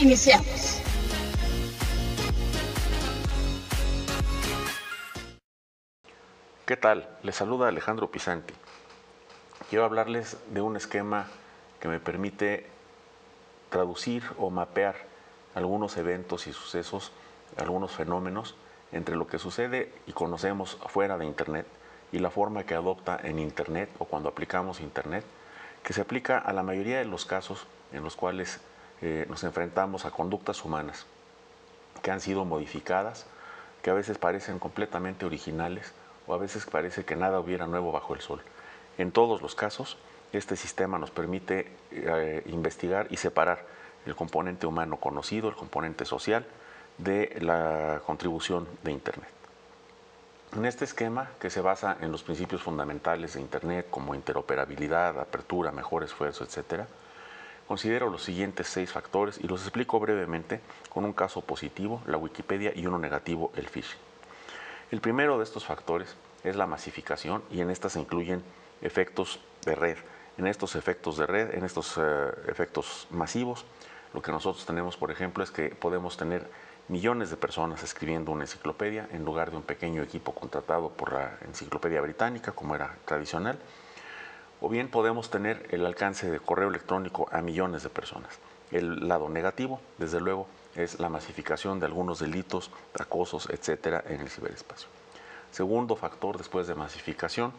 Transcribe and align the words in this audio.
Iniciamos. 0.00 0.82
¿Qué 6.66 6.76
tal? 6.76 7.08
Les 7.22 7.34
saluda 7.34 7.68
Alejandro 7.68 8.10
Pisanti. 8.10 8.52
Quiero 9.70 9.86
hablarles 9.86 10.36
de 10.50 10.60
un 10.60 10.76
esquema 10.76 11.28
que 11.80 11.88
me 11.88 11.98
permite 11.98 12.66
traducir 13.70 14.22
o 14.36 14.50
mapear 14.50 14.96
algunos 15.54 15.96
eventos 15.96 16.46
y 16.46 16.52
sucesos, 16.52 17.12
algunos 17.56 17.92
fenómenos 17.92 18.54
entre 18.92 19.16
lo 19.16 19.26
que 19.26 19.38
sucede 19.38 19.92
y 20.06 20.12
conocemos 20.12 20.76
fuera 20.88 21.16
de 21.16 21.24
Internet 21.24 21.66
y 22.12 22.18
la 22.18 22.30
forma 22.30 22.64
que 22.64 22.74
adopta 22.74 23.18
en 23.22 23.38
Internet 23.38 23.88
o 23.98 24.04
cuando 24.04 24.28
aplicamos 24.28 24.80
Internet, 24.80 25.24
que 25.82 25.94
se 25.94 26.02
aplica 26.02 26.36
a 26.36 26.52
la 26.52 26.62
mayoría 26.62 26.98
de 26.98 27.06
los 27.06 27.24
casos 27.24 27.66
en 27.92 28.04
los 28.04 28.14
cuales 28.14 28.60
eh, 29.02 29.26
nos 29.28 29.44
enfrentamos 29.44 30.04
a 30.04 30.10
conductas 30.10 30.64
humanas 30.64 31.06
que 32.02 32.10
han 32.10 32.20
sido 32.20 32.44
modificadas, 32.44 33.26
que 33.82 33.90
a 33.90 33.94
veces 33.94 34.18
parecen 34.18 34.58
completamente 34.58 35.26
originales, 35.26 35.92
o 36.26 36.34
a 36.34 36.38
veces 36.38 36.66
parece 36.66 37.04
que 37.04 37.16
nada 37.16 37.40
hubiera 37.40 37.66
nuevo 37.66 37.92
bajo 37.92 38.14
el 38.14 38.20
sol. 38.20 38.40
En 38.98 39.12
todos 39.12 39.42
los 39.42 39.54
casos, 39.54 39.96
este 40.32 40.56
sistema 40.56 40.98
nos 40.98 41.10
permite 41.10 41.70
eh, 41.90 42.42
investigar 42.46 43.06
y 43.10 43.16
separar 43.16 43.64
el 44.06 44.14
componente 44.14 44.66
humano 44.66 44.96
conocido, 44.98 45.48
el 45.48 45.56
componente 45.56 46.04
social, 46.04 46.46
de 46.98 47.36
la 47.40 48.00
contribución 48.06 48.66
de 48.82 48.92
Internet. 48.92 49.28
En 50.56 50.64
este 50.64 50.84
esquema, 50.84 51.30
que 51.40 51.50
se 51.50 51.60
basa 51.60 51.98
en 52.00 52.10
los 52.10 52.22
principios 52.22 52.62
fundamentales 52.62 53.34
de 53.34 53.40
Internet 53.40 53.88
como 53.90 54.14
interoperabilidad, 54.14 55.18
apertura, 55.20 55.70
mejor 55.72 56.04
esfuerzo, 56.04 56.44
etc., 56.44 56.84
considero 57.66 58.10
los 58.10 58.22
siguientes 58.22 58.66
seis 58.68 58.92
factores 58.92 59.38
y 59.38 59.46
los 59.48 59.62
explico 59.62 59.98
brevemente 60.00 60.60
con 60.88 61.04
un 61.04 61.12
caso 61.12 61.40
positivo, 61.40 62.02
la 62.06 62.16
Wikipedia, 62.16 62.72
y 62.74 62.86
uno 62.86 62.98
negativo, 62.98 63.52
el 63.56 63.68
phishing. 63.68 63.98
El 64.90 65.00
primero 65.00 65.38
de 65.38 65.44
estos 65.44 65.64
factores 65.64 66.16
es 66.44 66.56
la 66.56 66.66
masificación 66.66 67.42
y 67.50 67.60
en 67.60 67.70
esta 67.70 67.88
se 67.88 68.00
incluyen 68.00 68.42
efectos 68.82 69.40
de 69.64 69.74
red. 69.74 69.96
En 70.38 70.46
estos 70.46 70.76
efectos 70.76 71.16
de 71.16 71.26
red, 71.26 71.54
en 71.54 71.64
estos 71.64 71.96
eh, 71.98 72.30
efectos 72.46 73.08
masivos, 73.10 73.64
lo 74.14 74.22
que 74.22 74.30
nosotros 74.30 74.64
tenemos, 74.64 74.96
por 74.96 75.10
ejemplo, 75.10 75.42
es 75.42 75.50
que 75.50 75.70
podemos 75.70 76.16
tener 76.16 76.48
millones 76.88 77.30
de 77.30 77.36
personas 77.36 77.82
escribiendo 77.82 78.30
una 78.30 78.44
enciclopedia 78.44 79.08
en 79.10 79.24
lugar 79.24 79.50
de 79.50 79.56
un 79.56 79.62
pequeño 79.62 80.02
equipo 80.02 80.34
contratado 80.34 80.90
por 80.90 81.12
la 81.12 81.36
enciclopedia 81.46 82.00
británica, 82.00 82.52
como 82.52 82.74
era 82.74 82.96
tradicional. 83.04 83.58
O 84.60 84.68
bien 84.68 84.88
podemos 84.88 85.30
tener 85.30 85.66
el 85.70 85.84
alcance 85.84 86.30
de 86.30 86.40
correo 86.40 86.68
electrónico 86.68 87.28
a 87.30 87.42
millones 87.42 87.82
de 87.82 87.90
personas. 87.90 88.38
El 88.70 89.08
lado 89.08 89.28
negativo, 89.28 89.80
desde 89.98 90.20
luego, 90.20 90.48
es 90.74 90.98
la 90.98 91.08
masificación 91.08 91.78
de 91.78 91.86
algunos 91.86 92.18
delitos, 92.18 92.70
acosos, 92.98 93.48
etcétera, 93.50 94.02
en 94.08 94.20
el 94.20 94.28
ciberespacio. 94.28 94.88
Segundo 95.50 95.96
factor 95.96 96.36
después 96.36 96.66
de 96.66 96.74
masificación, 96.74 97.52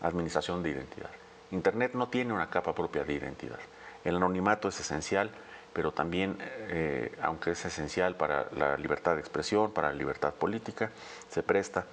administración 0.00 0.62
de 0.62 0.70
identidad. 0.70 1.10
Internet 1.50 1.92
no 1.94 2.08
tiene 2.08 2.32
una 2.32 2.50
capa 2.50 2.74
propia 2.74 3.04
de 3.04 3.12
identidad. 3.12 3.58
El 4.04 4.16
anonimato 4.16 4.68
es 4.68 4.80
esencial, 4.80 5.30
pero 5.72 5.92
también, 5.92 6.38
eh, 6.40 7.12
aunque 7.22 7.50
es 7.52 7.64
esencial 7.64 8.16
para 8.16 8.46
la 8.56 8.76
libertad 8.76 9.14
de 9.14 9.20
expresión, 9.20 9.72
para 9.72 9.88
la 9.88 9.94
libertad 9.94 10.32
política, 10.34 10.90
se 11.28 11.42
presta 11.42 11.84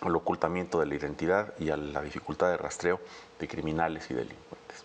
al 0.00 0.16
ocultamiento 0.16 0.80
de 0.80 0.86
la 0.86 0.94
identidad 0.94 1.52
y 1.58 1.70
a 1.70 1.76
la 1.76 2.02
dificultad 2.02 2.50
de 2.50 2.56
rastreo 2.56 3.00
de 3.38 3.48
criminales 3.48 4.10
y 4.10 4.14
delincuentes. 4.14 4.84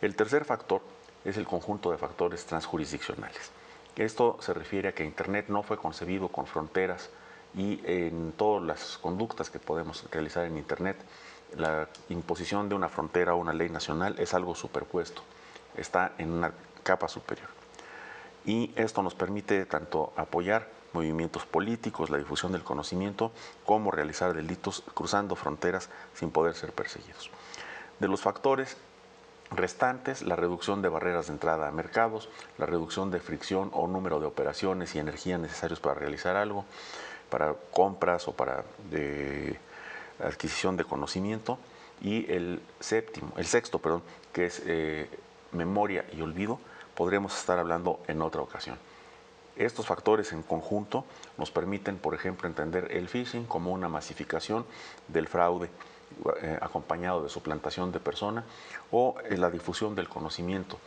El 0.00 0.16
tercer 0.16 0.44
factor 0.44 0.82
es 1.24 1.36
el 1.36 1.46
conjunto 1.46 1.90
de 1.90 1.98
factores 1.98 2.44
transjurisdiccionales. 2.46 3.50
Esto 3.96 4.38
se 4.40 4.54
refiere 4.54 4.88
a 4.88 4.94
que 4.94 5.04
Internet 5.04 5.46
no 5.48 5.62
fue 5.62 5.76
concebido 5.76 6.28
con 6.28 6.46
fronteras 6.46 7.10
y 7.54 7.80
en 7.84 8.32
todas 8.32 8.64
las 8.64 8.98
conductas 8.98 9.50
que 9.50 9.58
podemos 9.58 10.04
realizar 10.10 10.46
en 10.46 10.56
Internet, 10.56 10.96
la 11.56 11.88
imposición 12.08 12.68
de 12.68 12.74
una 12.74 12.88
frontera 12.88 13.34
o 13.34 13.38
una 13.38 13.52
ley 13.52 13.68
nacional 13.68 14.14
es 14.18 14.32
algo 14.32 14.54
superpuesto, 14.54 15.22
está 15.76 16.12
en 16.16 16.32
una 16.32 16.52
capa 16.82 17.08
superior. 17.08 17.48
Y 18.46 18.72
esto 18.74 19.02
nos 19.02 19.14
permite 19.14 19.66
tanto 19.66 20.12
apoyar 20.16 20.68
movimientos 20.92 21.46
políticos, 21.46 22.10
la 22.10 22.18
difusión 22.18 22.52
del 22.52 22.62
conocimiento, 22.62 23.32
como 23.64 23.90
realizar 23.90 24.34
delitos 24.34 24.82
cruzando 24.94 25.36
fronteras 25.36 25.88
sin 26.14 26.30
poder 26.30 26.54
ser 26.54 26.72
perseguidos. 26.72 27.30
De 27.98 28.08
los 28.08 28.20
factores 28.20 28.76
restantes, 29.50 30.22
la 30.22 30.36
reducción 30.36 30.82
de 30.82 30.88
barreras 30.88 31.26
de 31.26 31.34
entrada 31.34 31.68
a 31.68 31.72
mercados, 31.72 32.28
la 32.58 32.66
reducción 32.66 33.10
de 33.10 33.20
fricción 33.20 33.70
o 33.72 33.86
número 33.86 34.20
de 34.20 34.26
operaciones 34.26 34.94
y 34.94 34.98
energía 34.98 35.38
necesarios 35.38 35.80
para 35.80 35.94
realizar 35.94 36.36
algo, 36.36 36.64
para 37.30 37.54
compras 37.70 38.28
o 38.28 38.32
para 38.32 38.64
adquisición 40.22 40.76
de 40.76 40.84
conocimiento, 40.84 41.58
y 42.00 42.30
el 42.32 42.60
séptimo, 42.80 43.32
el 43.36 43.46
sexto, 43.46 43.78
perdón, 43.78 44.02
que 44.32 44.46
es 44.46 44.62
eh, 44.66 45.08
memoria 45.52 46.04
y 46.12 46.20
olvido, 46.20 46.58
podremos 46.94 47.38
estar 47.38 47.58
hablando 47.58 48.00
en 48.08 48.22
otra 48.22 48.42
ocasión. 48.42 48.76
Estos 49.56 49.86
factores 49.86 50.32
en 50.32 50.42
conjunto 50.42 51.04
nos 51.36 51.50
permiten, 51.50 51.98
por 51.98 52.14
ejemplo, 52.14 52.48
entender 52.48 52.88
el 52.90 53.08
phishing 53.08 53.44
como 53.44 53.72
una 53.72 53.88
masificación 53.88 54.64
del 55.08 55.28
fraude 55.28 55.68
eh, 56.40 56.58
acompañado 56.60 57.22
de 57.22 57.28
suplantación 57.28 57.90
de 57.92 58.00
persona 58.00 58.44
o 58.90 59.16
eh, 59.24 59.36
la 59.36 59.50
difusión 59.50 59.94
del 59.94 60.08
conocimiento 60.08 60.78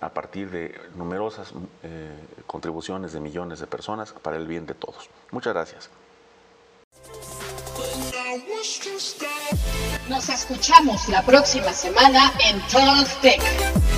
a 0.00 0.08
partir 0.08 0.50
de 0.50 0.80
numerosas 0.94 1.52
eh, 1.82 2.16
contribuciones 2.46 3.12
de 3.12 3.20
millones 3.20 3.60
de 3.60 3.66
personas 3.66 4.12
para 4.12 4.36
el 4.36 4.46
bien 4.46 4.66
de 4.66 4.74
todos. 4.74 5.10
Muchas 5.30 5.52
gracias. 5.52 5.90
Nos 10.08 10.28
escuchamos 10.28 11.08
la 11.08 11.22
próxima 11.22 11.72
semana 11.72 12.32
en 12.40 12.60
Tech. 13.20 13.89